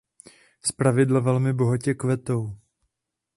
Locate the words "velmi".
1.19-1.53